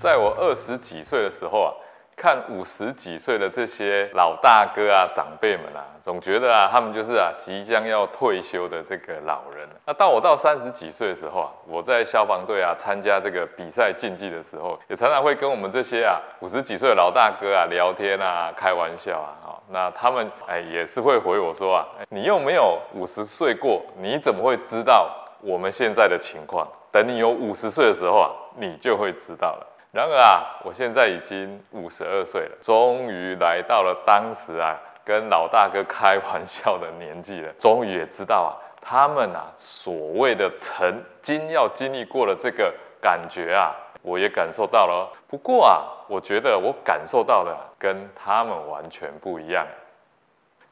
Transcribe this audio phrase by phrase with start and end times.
[0.00, 1.68] 在我二十几岁的时候啊，
[2.16, 9.68] 看五十几岁的这些老大哥啊、长辈们啊，总觉得啊，他们就是啊即将要退休的这个老人。
[9.84, 19.36] 那到我到三十几岁的时候啊，我在消防队啊参加这个比赛竞技的时候，也常常会跟我们这些啊五十几岁的老大哥啊聊天啊、开玩笑啊。
[19.44, 26.66] 好，那他们哎也是会回我说啊，你又没有五十岁过，你怎么会知道我们现在的情况？
[26.90, 29.66] 等你有五十岁的时候啊，你就会知道了。
[29.92, 37.52] 然而啊，我现在已经五十二岁了，终于来到了当时啊跟老大哥开玩笑的年纪了。
[37.58, 45.10] 终于也知道啊，他们啊所谓的曾经要经历过的这个感觉啊，我也感受到了。
[45.26, 49.66] 不过啊，我觉得我感受到的跟他们完全不一样。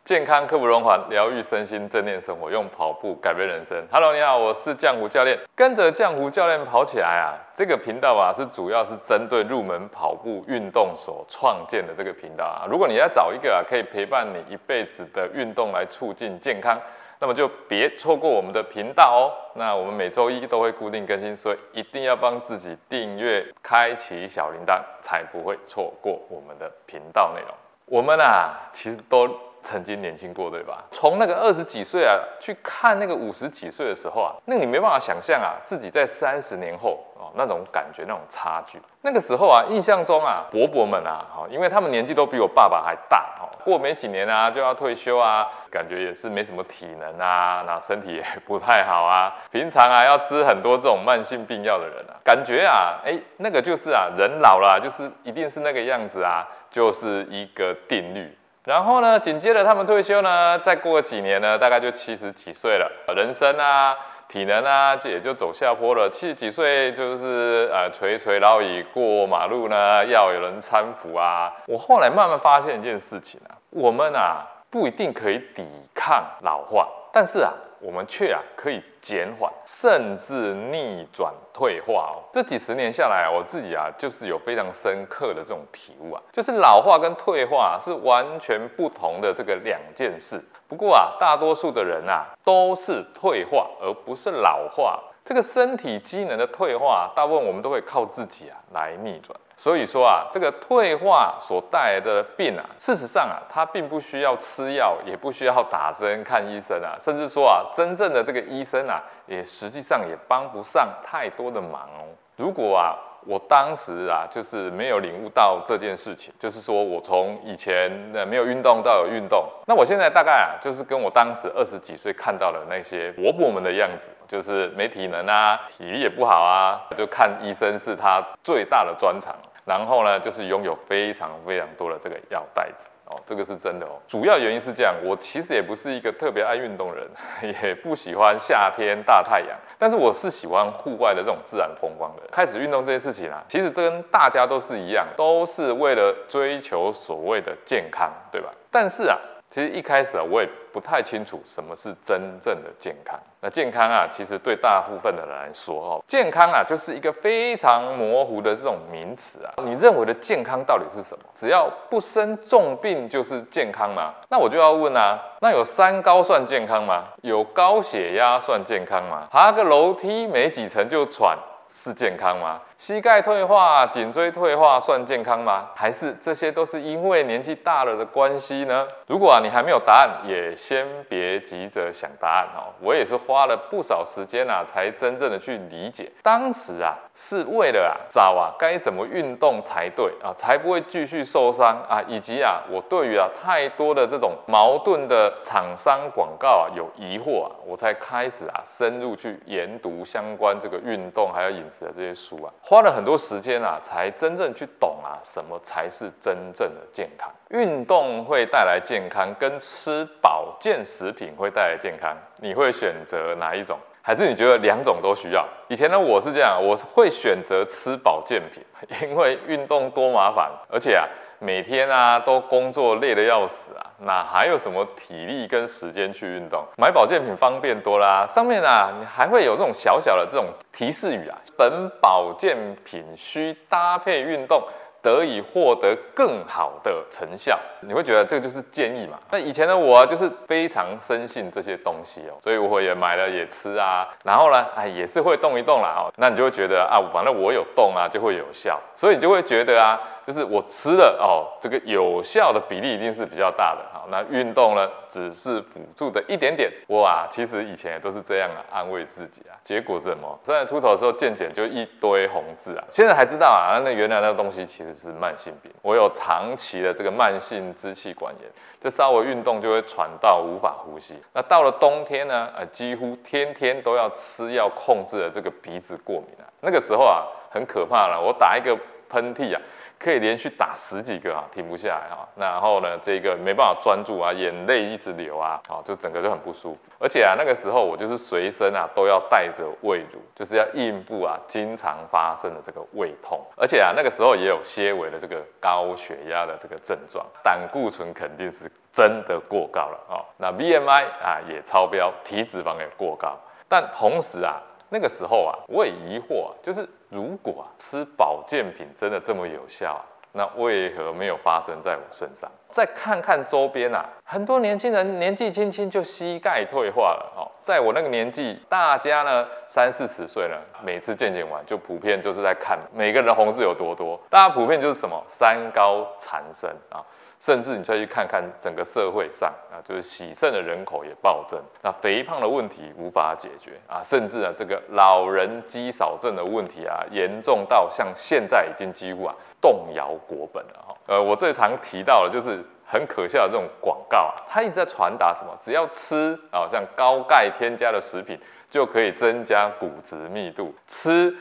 [0.08, 3.76] 健康刻不容缓，疗愈身心，正念生活，用跑步改变人生。
[3.92, 7.36] Hello，你好，我是江湖教练，跟着江湖教练跑起来啊！
[7.54, 12.64] 这个频道啊，是主要是针对入门跑步运动所创建的这个频道啊。
[12.70, 16.80] 如果你要找一个啊，可以陪伴你一辈子的运动来促进健康，
[17.18, 19.28] 那么就别错过我们的频道哦。
[19.56, 27.50] 那我们每周一都会固定更新，所以一定要帮自己订阅，开启小铃铛，才不会错过我们的频道内容。
[27.84, 29.28] 我们啊，其实都。
[29.68, 30.82] 曾经年轻过，对吧？
[30.90, 38.80] 从那个二十几岁啊，去看那个五十几岁的时候啊，那你没办法想象啊，自己在三十年后哦，那种感觉，那种差距。
[39.02, 58.34] 那个时候啊，印象中啊，伯伯们啊，哈，因为他们年纪都比我爸爸还大，哦，过没几年啊就要退休啊，感觉也是没什么体能啊，那身体也不太好啊，平常啊要吃很多这种慢性病药的人啊，感觉啊，哎，那个就是啊，人老了就是一定是那个样子啊，就是一个定律。
[58.68, 63.96] 然后呢，紧接着他们退休呢，再过几年呢，大概就七十几岁了，人生啊，
[64.28, 66.10] 体能啊，也就走下坡了。
[66.10, 71.50] 七十几岁就是呃垂垂老矣，过马路呢要有人搀扶啊。
[71.66, 77.50] 我后来慢慢发现一件事情啊，我们啊不一定可以抵抗老化，但是啊。
[77.80, 82.22] 我们却啊可以减缓，甚至逆转退化哦。
[82.32, 90.42] 这几十年下来，我自己啊就是有非常深刻的这种体悟啊，就是老化跟退化是完全不同的这个两件事。
[90.68, 95.02] 不过啊，大多数的人啊都是退化，而不是老化。
[95.28, 99.38] 这个身体机能的退化，大部分我们都会靠自己啊来逆转。
[99.58, 112.08] 所以说啊，这个退化所带来的病啊，事实上啊，它并不需要吃药，也不需要打针看医生啊，甚至说啊，真正的这个医生啊，也实际上也帮不上太多的忙哦。
[112.36, 112.96] 如果啊，
[113.26, 132.86] 我当时啊，就是没有领悟到这件事情，就是说我从以前呃没有运动到有运动，那我现在大概啊，就是跟我当时二十几岁看到的那些伯伯们的样子，就是没体能啊，体力也不好啊，就看医生是他最大的专长，然后呢，就是拥有非常非常多的这个药袋子。
[133.10, 133.98] 哦，这个是真的哦。
[134.06, 137.06] 主要原因是这样，我其实也不是一个特别爱运动人，
[137.62, 142.22] 也不喜欢夏天大太阳，但是我是喜欢户外的这种自然风光的。
[142.30, 148.50] 开始运动这件事情啊，其实跟大家都是一样，都是为了追求所谓的健康，对吧？
[148.70, 149.18] 但是啊。
[149.50, 153.18] 其实一开始啊，我也不太清楚什么是真正的健康。
[153.40, 159.54] 那健康啊，其实对大部分的人来说，哦，健康啊，就是一个非常模糊的这种名词啊。
[159.64, 161.24] 你认为的健康到底是什么？
[161.34, 164.12] 只要不生重病就是健康吗？
[164.28, 167.04] 那我就要问啊，那有三高算健康吗？
[167.22, 169.28] 有高血压算健康吗？
[169.30, 171.38] 爬个楼梯没几层就喘
[171.68, 172.60] 是健康吗？
[172.78, 175.68] 膝盖退化、颈椎退化算健康吗？
[175.74, 178.86] 还是这些都是因为年纪大了的关系呢？
[179.08, 182.70] 如果啊你还没有答案，也先别急着想答案哦。
[182.80, 186.08] 我也是花了不少时间啊，才真正的去理解。
[186.22, 202.52] 当时啊是为了啊找啊该怎么运动才对啊，才不会继续受伤啊，以及啊我对于啊太多的这种矛盾的厂商广告啊有疑惑啊，我才开始啊深入去研读相关这个运动还有饮食的这些书啊。
[202.68, 207.30] 花了很多时间啊，才真正去懂啊，什么才是真正的健康？
[207.48, 213.78] 运动会带来健康，跟吃保健食品会带来健康，你会选择哪一种？
[214.02, 215.48] 还是你觉得两种都需要？
[215.68, 218.62] 以前呢，我是这样，我会选择吃保健品，
[219.08, 221.08] 因为运动多麻烦，而且啊。
[221.40, 226.64] 每天啊都工作累得要死啊，哪还有什么体力跟时间去运动？
[226.76, 234.60] 买保健品方便多啦，上面啊你还会有这种小小的这种提示语啊，本保健品需搭配运动，
[235.00, 239.16] 得以获得更好的成效，你会觉得这个就是建议嘛？
[239.30, 250.00] 那以前的我就是非常深信这些东西哦，所以我也买了也吃啊，然后呢，哎也是会动一动啦哦，那你就会觉得啊，反正我有动啊就会有效，所以你就会觉得啊。
[250.28, 253.80] 就是我吃的哦，这个有效的比例一定是比较大的。
[253.90, 256.70] 好，那运动呢，只是辅助的一点点。
[256.86, 259.56] 我啊，其实以前也都是这样啊，安慰自己啊。
[259.64, 260.38] 结果是什么？
[260.44, 262.84] 在出头的时候健检就一堆红字啊。
[262.90, 265.72] 现在还知道啊，那原来那个东西其实是慢性病。
[265.80, 271.14] 我有长期的这个慢性支气管炎，这稍微运动就会喘到无法呼吸。
[271.32, 276.44] 那到了冬天呢，呃，几乎天天都要吃药控制的这个鼻子过敏啊。
[276.60, 278.20] 那个时候啊，很可怕了。
[278.20, 278.76] 我打一个
[279.08, 279.62] 喷嚏啊。
[279.98, 282.22] 可以连续打十几个啊，停不下来啊。
[282.36, 286.78] 然后呢，这个没办法专注啊，眼泪一直流啊，啊，就整个就很不舒服。
[287.00, 293.40] 而且啊，那个时候我就是随身啊都要带着胃乳，就是要应付啊经常发生的这个胃痛。
[293.56, 300.22] 而且啊，那个时候也有些微的这个高血压的这个症状，胆固醇肯定是真的过高了啊。
[300.36, 303.36] 那 BMI 啊也超标，体脂肪也过高。
[303.68, 312.50] 但同时啊，那个时候啊，我也疑惑，啊就是如果啊吃保健品真的这么有效，那为何没有发生在我身上？
[312.70, 317.48] 再看看周边啊，很多年轻人年纪轻轻就膝盖退化了哦。
[317.62, 327.04] 在我那个年纪，大家呢三四十岁了，每次健检完就普遍就是在看每个人的红字有多多，大家普遍就是什么三高缠身啊。
[327.40, 340.96] 甚至你再去看看整个社会上啊，就是喜肾的人口也暴增，那肥胖的问题无法解决啊，甚至啊这个老人肌少症的问题啊，严重到像现在已经几乎啊动摇国本了哈。
[341.06, 345.56] 呃，我最常提到的就是很可笑的这种广告啊，它一直在传达什么？
[345.60, 348.36] 只要吃啊像高钙添加的食品
[348.68, 351.32] 就可以增加骨质密度，吃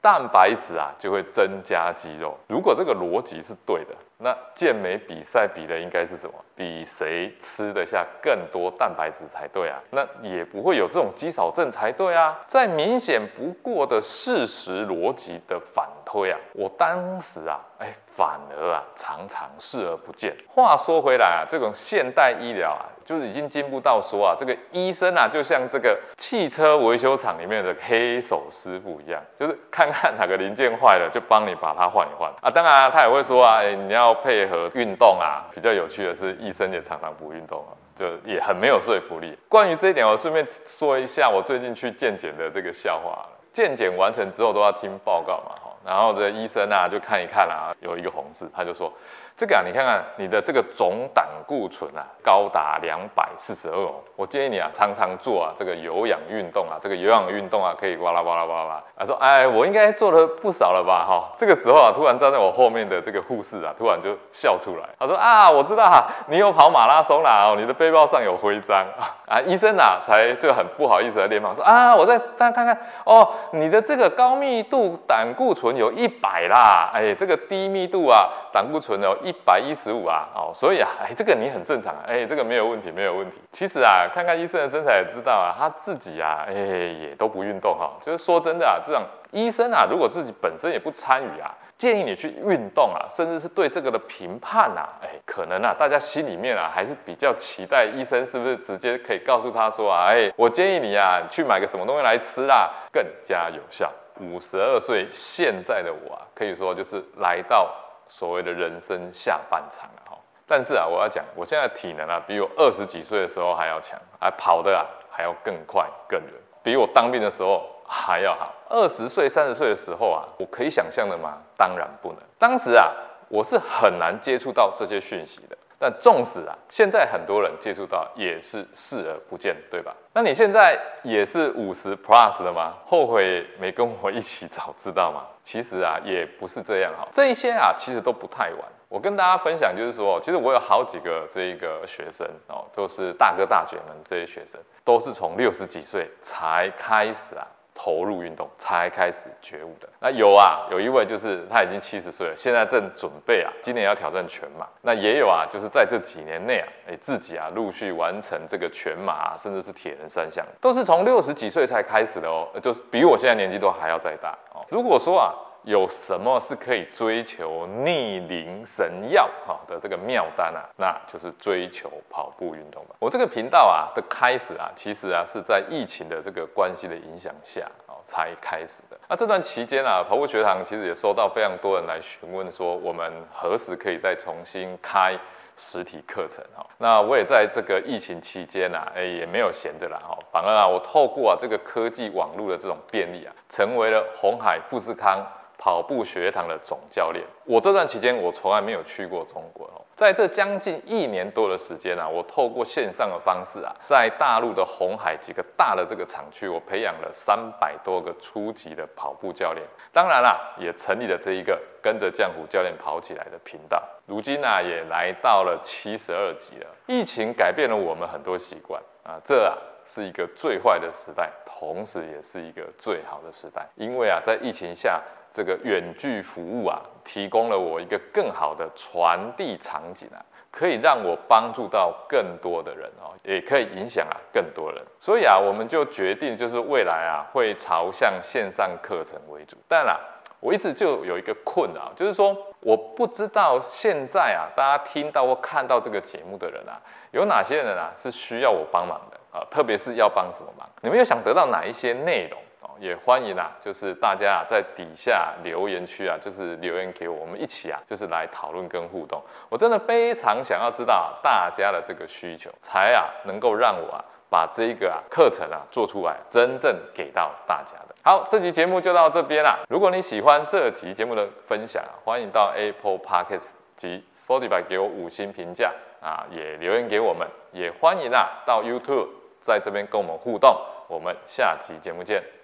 [0.00, 2.36] 蛋白质啊就会增加肌肉。
[2.48, 3.94] 如果这个逻辑是对的。
[4.22, 6.34] 那健美比赛比的应该是什么？
[6.54, 9.80] 比谁吃得下更多蛋白质才对啊？
[9.90, 12.38] 那也不会有这种肌少症才对啊！
[12.46, 20.36] 再明显不过的事实逻辑的反推啊，我当时啊，哎，反而啊，常常视而不见。
[20.46, 32.48] 话说回来啊，这种现代医疗啊，就是已经进步到说啊，这个医生啊，就像这个汽车维修厂里面的黑手师傅一样，就是看看哪个零件坏了，就帮你把它换一换啊。
[32.50, 34.11] 当然他也会说啊，哎，你要。
[34.14, 39.36] 配合运动啊，比较有趣的是，医生也常常不运动啊，就也很没有说服力。
[39.48, 43.26] 关于这一点，我顺便说一下我最近去健检的这个笑话。
[43.52, 48.92] 健检完成之后都要听报告嘛，哈，然后这医生啊就看一看啊，有一个红字，他就说。
[49.34, 53.94] 这个啊，你看看你的这个总胆固醇啊，高达两百四十二哦。
[54.14, 58.84] 我建议你啊，常常做啊这个有氧运动啊，这个有氧运动啊，可以哇啦哇啦哇啦哇。
[58.94, 61.06] 他说，哎，我应该做了不少了吧？
[61.08, 64.86] 哈，这个时候啊，突然站在我后面的这个护士啊，突然就笑出来。
[64.98, 69.40] 他说啊，我知道哈，你有跑马拉松啦哦，你的背包上有徽章啊。
[69.46, 79.16] 医生啊，才就很不好意思的连忙说啊，我再大家看看哦，你的这个高密度胆固醇有一百啦，哎，这个低密度啊胆固醇有。
[79.22, 83.40] 一百一十五啊，哦，所以啊，哎，这个你很正常啊，哎，这个没有问题，没有问题。
[83.52, 87.92] 其实啊，看看医生的身材也知道啊，他自己啊，哎，也都不运动哈。
[88.04, 103.88] 就是说真的啊，这种医生啊，如果自己本身也不参与啊，建议你去运动啊，甚至是对这个的评判啊，哎，可能啊，大家心里面啊，还是比较期待医生是不是直接可以告诉他说啊，哎，我建议你啊，去买个什么东西来吃啊，更加有效。
[104.20, 107.74] 五十二岁现在的我啊，可以说就是来到。
[108.08, 118.52] 所谓的人生下半场了哈，但是啊，我要讲，我现在体能啊，比我二十几岁的时候还要强，还跑的啊还要更快更远，比我当兵的时候还要好。
[118.68, 121.38] 二十岁、三十岁的时候啊，我可以想象的吗？
[121.56, 122.18] 当然不能。
[122.38, 122.92] 当时啊，
[123.28, 125.56] 我是很难接触到这些讯息的。
[125.82, 129.92] 但纵使啊，现在很多人接触到也是视而不见，对吧？
[130.12, 132.74] 那你现在也是五十 plus 的吗？
[132.86, 135.26] 后悔没跟我一起早知道吗？
[135.42, 137.08] 其实啊，也不是这样哈。
[137.10, 138.58] 这一些啊，其实都不太晚。
[138.88, 147.44] 我跟大家分享，就是说，其实我有好几个这一个学生哦，都是大哥大姐们，这些学生都是从六十几岁才开始啊。
[147.74, 154.66] 投入运动才开始觉悟的，那有啊，有一位就是他已经七十岁了，现在正准备啊，今年要挑战全马。
[154.82, 164.64] 那也有啊，就是在这几年内啊，哎自己啊陆续完成这个全马，甚至是铁人三项，都是从六十几岁才开始的哦，就是比我现在年纪都还要再大哦。
[164.68, 165.34] 如果说啊。
[165.64, 170.68] 有什么是可以追求逆龄神药哈的这个妙丹啊？
[170.76, 172.96] 那就是追求跑步运动吧。
[172.98, 178.98] 我这个频道啊的开始啊，其实啊是在疫情的这个关系的影响下啊，才开始的。
[179.08, 185.16] 那这段期间啊，跑步学堂其实也收到非常多人来询问说，我们何时可以再重新开
[185.56, 186.66] 实体课程哈？
[186.78, 195.24] 那我也在这个疫情期间啊，哎也没有闲着啦哈，反而啊，我透过啊这个科技网络的这种便利啊，成为了红海富士康。
[195.62, 216.66] 跑步学堂的总教练，我这段期间我从来没有去过中国哦，在这将近一年多的时间啊，我透过线上的方式啊，在大陆的红海几个大的这个厂区，我培养了三百多个初级的跑步教练，当然啦，也成立了这一个跟着江湖教练跑起来的频道，如今呢也来到了七十二级了。
[216.88, 218.82] 疫情改变了我们很多习惯。
[219.04, 221.28] 啊，这啊是一个最坏的时代，
[221.62, 225.00] 同时也是一个最好的时代，因为啊在疫情下。
[225.34, 234.84] 这个远距服务啊，提供了我一个更好的传递场景啊，可以让我帮助到更多的人哦，也可以影响啊更多人。
[235.00, 239.56] 所以啊，我们就决定就是未来啊会朝向线上课程为主。
[239.66, 239.98] 但啦，
[240.38, 249.44] 我一直就有一个困扰，就是说我不知道现在啊大家听到或看到这个节目的人啊，有哪些人啊是需要我帮忙的啊？
[249.50, 250.68] 特别是要帮什么忙？
[250.80, 252.70] 你们又想得到哪一些内容啊？
[252.78, 259.20] 也欢迎啊，就是大家啊，在底下留言区啊，就是留言给我，我们一起啊，就是来讨论跟互动。
[259.48, 267.94] 我真的非常想要知道大家的这个需求，才啊能够让我啊把这个啊课程啊做出来，真正给到大家的。
[268.02, 269.58] 好，这集节目就到这边啦。
[269.68, 275.70] 如果你喜欢这集节目的分享，欢迎到 Apple Podcast 及 Spotify 给我五星评价
[276.00, 277.28] 啊，也留言给我们。
[277.52, 279.08] 也欢迎啊到 YouTube
[279.42, 280.56] 在这边跟我们互动。
[280.88, 282.41] 我们下期节目见。